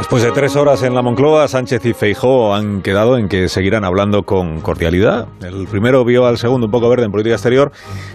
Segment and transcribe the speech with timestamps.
[0.00, 3.84] Después de tres horas en la Moncloa, Sánchez y Feijó han quedado en que seguirán
[3.84, 5.28] hablando con cordialidad.
[5.42, 7.70] El primero vio al segundo un poco verde en política exterior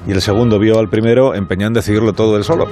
[0.07, 2.67] y el segundo vio al primero empeñado en decidirlo todo él solo.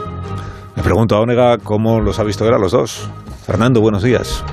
[0.76, 3.08] Me pregunto a Onega cómo los ha visto ver a los dos.
[3.46, 4.44] Fernando, buenos días.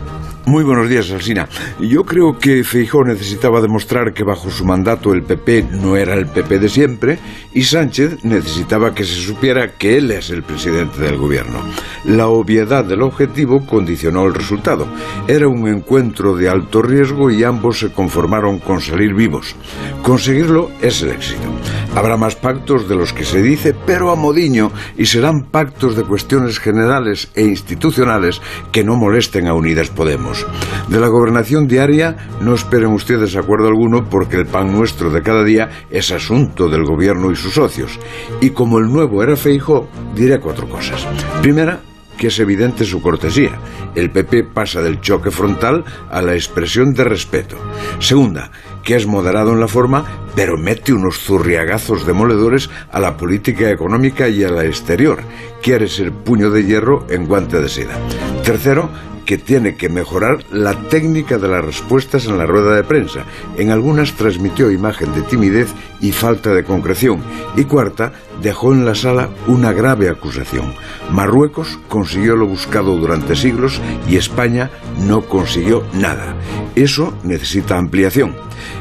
[0.46, 1.48] Muy buenos días, Alsina.
[1.78, 6.26] Yo creo que Feijó necesitaba demostrar que bajo su mandato el PP no era el
[6.26, 7.18] PP de siempre
[7.52, 11.60] y Sánchez necesitaba que se supiera que él es el presidente del gobierno.
[12.04, 14.86] La obviedad del objetivo condicionó el resultado.
[15.28, 19.54] Era un encuentro de alto riesgo y ambos se conformaron con salir vivos.
[20.02, 21.48] Conseguirlo es el éxito.
[21.94, 26.04] Habrá más pactos de los que se dice, pero a modiño, y serán pactos de
[26.04, 28.40] cuestiones generales e institucionales
[28.70, 30.46] que no molesten a Unidas Podemos.
[30.88, 35.42] De la gobernación diaria no esperen ustedes acuerdo alguno porque el pan nuestro de cada
[35.42, 37.98] día es asunto del gobierno y sus socios.
[38.40, 41.06] Y como el nuevo era Feijó, diré cuatro cosas.
[41.42, 41.80] Primera,
[42.20, 43.58] que es evidente su cortesía.
[43.94, 47.56] El PP pasa del choque frontal a la expresión de respeto.
[47.98, 48.50] Segunda,
[48.84, 54.28] que es moderado en la forma, pero mete unos zurriagazos demoledores a la política económica
[54.28, 55.20] y a la exterior.
[55.62, 57.98] Quiere ser puño de hierro en guante de seda.
[58.44, 58.90] Tercero,
[59.30, 63.20] que tiene que mejorar la técnica de las respuestas en la rueda de prensa.
[63.56, 65.68] En algunas transmitió imagen de timidez
[66.00, 67.20] y falta de concreción.
[67.56, 70.74] Y cuarta, dejó en la sala una grave acusación.
[71.12, 74.68] Marruecos consiguió lo buscado durante siglos y España
[75.06, 76.34] no consiguió nada.
[76.74, 78.34] Eso necesita ampliación.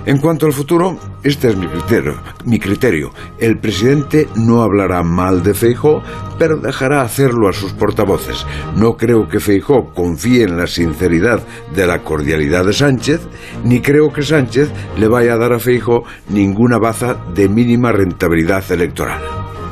[0.08, 2.14] En cuanto al futuro, este es mi criterio.
[2.46, 3.12] Mi criterio.
[3.40, 6.02] El presidente no hablará mal de Feijó,
[6.38, 8.46] pero dejará hacerlo a sus portavoces.
[8.76, 11.42] No creo que Feijó confíe en la sinceridad
[11.76, 13.22] de la cordialidad de Sánchez,
[13.64, 18.64] ni creo que Sánchez le vaya a dar a Feijó ninguna baza de mínima rentabilidad
[18.72, 19.22] electoral.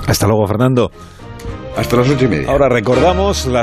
[0.08, 0.92] Hasta luego, Fernando.
[1.78, 2.50] Hasta las ocho y media.
[2.50, 3.54] Ahora recordamos las